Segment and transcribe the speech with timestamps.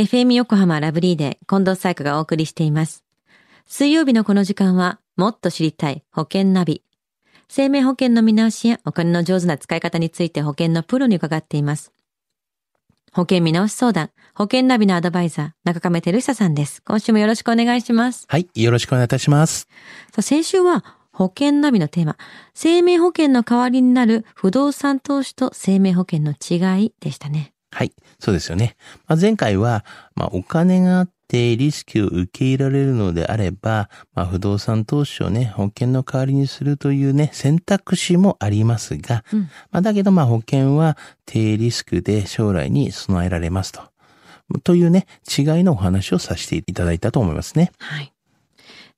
[0.00, 3.04] FM 横浜ラブリーで近藤彩花がお送りしています。
[3.66, 6.82] 水曜日のこの時間は、もっと知りたい保険ナビ。
[7.50, 11.92] 生命保険の見直しやお金の上手な使い方について保険のプロに伺っています。
[13.12, 16.80] 保険見直し相談、保険ナビのアドバイザー、中亀照久さんです。
[16.80, 18.24] 今週もよろしくお願いします。
[18.26, 18.48] はい。
[18.54, 19.68] よろしくお願いいたします。
[20.12, 20.82] さあ、先週は
[21.12, 22.16] 保険ナビのテーマ、
[22.54, 27.52] 生命保険の代わりになる不動産投資と生命保険の違いでしたね。
[27.70, 27.92] はい。
[28.18, 28.76] そうですよね。
[29.06, 29.84] まあ、前回は、
[30.14, 40.96] まあ、お金があってリスクを受け入れられるのであれば、まあ、不動産投資をね、保険の代わりにするというね、選択肢もありますが、うんまあ、だけどまあ、保険は
[41.26, 43.82] 低リスクで将来に備えられますと。
[44.64, 47.70] というね、違いのお話をさせていただいたと思いますね。
[47.78, 48.12] はい。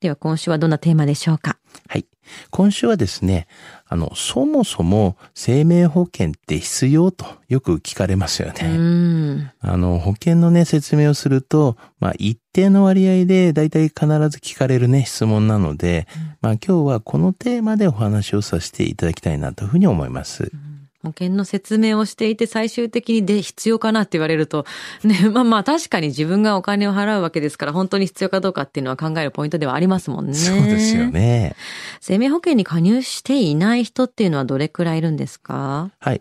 [0.00, 1.58] では今週はどんなテーマでしょうか？
[1.86, 2.06] はい。
[2.50, 3.46] 今週はですね、
[3.86, 9.52] あの、そもそも生命保険って必要とよく聞かれますようね。
[9.60, 16.06] あの、保険のね、説明をすると、まあ、一定の割合で大体必ず聞かれるね、質問なので、
[16.40, 20.50] まあ、今日はこのテーマでお話をさせていただきたいなというふうに思います。
[21.02, 24.66] 保険の説明をしていて最終的にで必要かなって言われると、
[25.02, 30.34] ね、 まあまあ確かに自分がお金を払うわけですから本当に必要かどうかっていうのは考えるポイントではありますもんね。
[30.34, 31.06] そうですよ。
[31.10, 31.54] ね。
[32.00, 35.90] 生命保険に加入していない人っていうのはどれくらいいるんですか？
[36.00, 36.20] はい。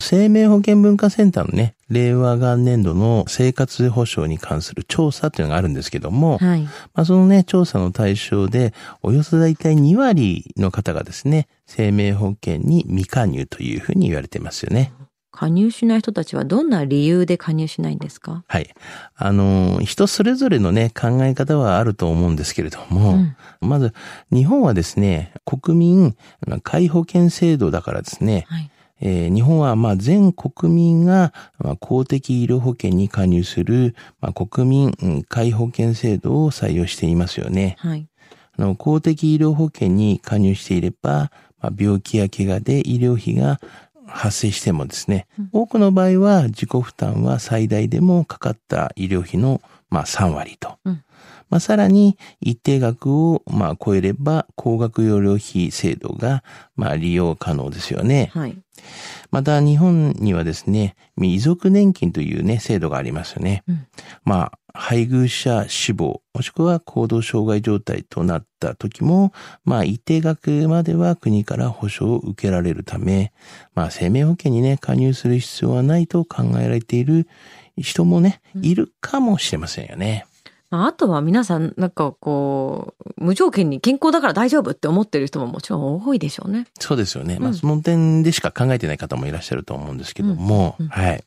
[0.00, 6.62] 生命保険文化センターのね、令和元年度の生活保障に関する調査というのがあるんですけども、はい。
[6.62, 14.92] まあ、そのね、調査の対象で、およそ大体2割の方がですね、生命保険に未加入というふうに言われてますよね。
[15.30, 18.42] 加入しない人たちはどんな理由で加入しないんですか？
[18.48, 18.74] はい。
[19.14, 23.92] あの、人それぞれのね、考え方はあると思うんですけれども、うんまず、
[24.32, 28.70] 日本はですね、国民皆保険制度だからですね、はい。
[29.00, 37.76] えー日本はまあ全国民がまあ公的医療保険に加入する、まあ、国民うん皆保険制度を採用していますよね。
[37.78, 38.08] はい。
[38.56, 43.60] あの公的医療保険に加入していれば、まあ、病気や怪我で医療費が
[44.06, 49.60] 発生してもですね、多くの場合は自己負担は最大でもかかった医療費の
[49.90, 50.78] まあ3割と。
[50.84, 51.04] うん
[51.50, 56.44] まあ、さらに一定額をまあ超えれば高額医療費制度が
[56.76, 58.30] まあ利用可能ですよね。
[58.34, 58.56] はい。
[59.30, 63.62] また日本にはですね、遺族年金というね、制度がありますよね。
[63.68, 63.86] うん
[64.24, 69.32] まあ、配偶者死亡、もしくは行動障害状態となった時も、
[69.64, 73.32] まあ、一定額までは国から保障を受けられるため、
[73.74, 77.26] まあ、生命保険にね、加入する必要はないと考えられている
[77.76, 80.26] 人もね、いるかもしれませんよね。
[80.70, 86.66] まああとは皆さん、なんかこう、無条件に健康だから大丈夫って思ってる人ももちろん多いでしょうね。
[86.78, 87.38] そうですよね。
[87.38, 91.24] まあ、うんその点でしか考えてない方もいらっしゃると思うんですけども、うんうんはい。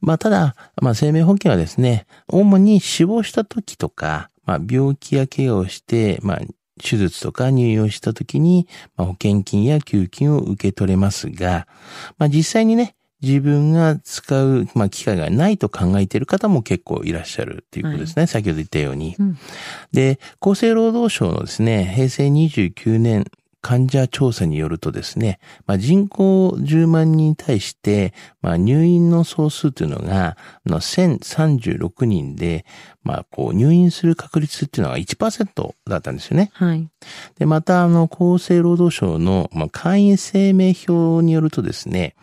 [0.00, 6.38] まあ、ただ、まあ、生命保険はですね、主に死亡した時とか、まあ、病気や怪我をして、まあ、
[6.82, 11.66] 手術とか入院をした時に、まあ、保険金や給付金を受け取れますが、
[12.18, 12.94] まあ、実際にね、
[13.24, 18.26] 自分が使う、まあ、機会がないと考えている方も結構いらっしゃるっていうことですね。
[18.26, 19.16] 先ほど言ったように。
[19.18, 19.38] うん
[19.92, 23.24] で、厚生労働省のですね、平成29年
[23.64, 28.12] 患者調査によるとですね、まあ、人口10万人に対して、
[28.42, 30.36] まあ、入院の総数というのが、
[30.66, 32.66] あの1036人で、
[33.02, 36.50] まあ、こう、入院する確率っていうのが1%だったんですよね。
[36.52, 36.86] はい。
[37.38, 42.16] で、また、あの、厚生労働省の、まあ、会員生命表によるとですね、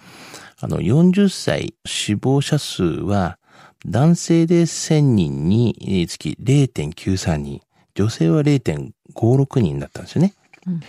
[0.61, 3.37] あの、40歳死亡者数は、
[3.85, 7.61] 男性で1000人につき0.93人、
[7.95, 10.33] 女性は0.56人だったんですよね。
[10.67, 10.79] うん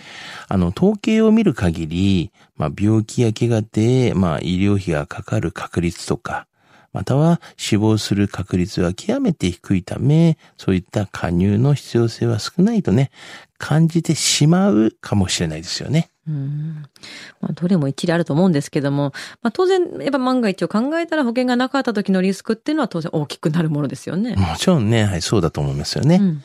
[0.47, 6.45] あの、統計を見る限り、まあ、病気や怪我で、まあ、医療費がかかる確率とか、
[6.91, 13.09] または死亡する確率は極めて低いため、そういった加入の必要性は少ないとね、
[13.57, 16.11] 感じてしまうかもしれないですよね。
[16.27, 16.85] うん
[17.41, 19.11] まあ、どれも一理あると思うんですけども、
[19.41, 24.35] まあ、当然、やっぱ万が一を考えたら保険がなかった時のリスクっていうのは当然大きくなるものですよね。
[24.35, 26.17] もちろんね、はい、そうだと思いますよね。
[26.21, 26.43] うん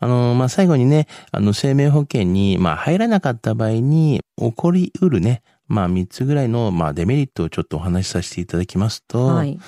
[0.00, 9.58] あの、まあ、最後にね、あの、生命保険に、まあ、入らなかった場合に起こりうるね、まあ、三つぐらいの、まあ、デメリットをちょっとお話しさせていただきますと、はい。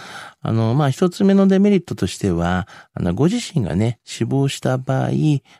[0.43, 5.11] あの、まあ、一つ目のデメリットとしては、あの、ご自身がね、死亡した場合、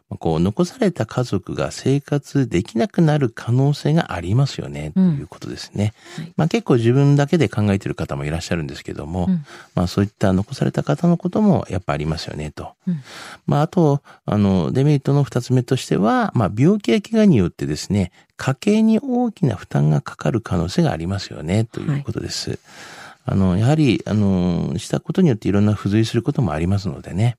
[0.09, 5.93] まあこう、残された家族が生活できなくなる可能性がありますよね、うんということですね。
[6.17, 9.45] はいまあ、結構自分だけで考えている方もいらっしゃるんですけども、うん
[9.75, 12.73] まあ、そういった残された方のこともやっぱありますよね、と。
[12.89, 13.03] うん
[13.47, 22.59] まあ、あと、あの、デメリットの二つ目としては、まあ、病気や怪我によってですね、家計に大きな負担がかかる可能性がありますよね、ということです。
[23.27, 27.37] あの、やはり、あの、したことによっていろんな付随することもありますのでね。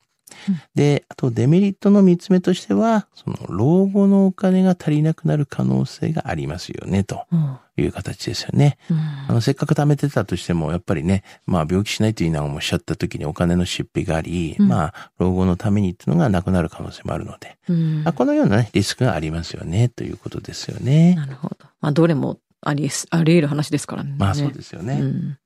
[0.76, 7.26] で、あとデメリットの三つ目としては、その老後のお金が足りなくなる可能性がありますよね、と
[7.78, 8.78] いう形ですよね。
[8.90, 21.16] うんあの、せっかく貯めてたとしても、やっぱりね、まあ病気しないといいなおっしゃった時にお金の出費があり、うんまあ老後のためにっていうのがなくなる可能性もあるので、うんまあこのようなね、リスクがありますよね、ということですよね。
[21.16, 21.56] なるほど。
[21.82, 24.16] まあ、どれもありあり得る話ですからね。
[24.18, 25.00] まあそうですよね。
[25.02, 25.38] うん。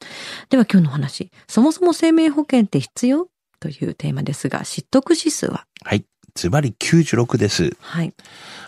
[0.50, 1.32] では今日の話。
[1.48, 3.30] そもそも生命保険って必要？
[3.66, 5.66] というテーマですが、知得指数は？
[5.84, 6.06] はい。
[6.36, 7.76] ズバリ96です。
[7.80, 8.14] はい。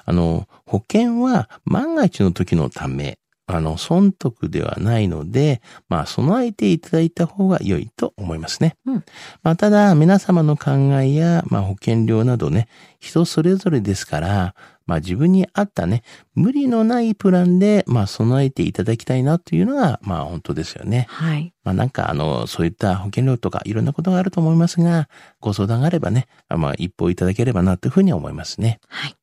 [0.06, 8.76] あの、保険は万が一の時のため、あの、損得ではないので、まあ、備えていただいた方が良いと思いますね。
[8.88, 9.04] うん
[9.44, 12.68] まあ、ただ、皆様の考えや、まあ、保険料などね、
[13.00, 14.56] 人それぞれですから、
[14.88, 16.02] まあ、自分に合ったね、
[16.34, 21.06] 無理のないプランで、まあ、備えていただきたいなというのが、まあ、本当ですよね。
[21.10, 21.54] はい。
[21.64, 25.10] まあなんかあの、そういった保険料とかいろんなことがあると思いますが、
[25.42, 28.80] ご相談があればね、まあ一報いただければなというふうに思いますね。
[28.88, 29.18] はい。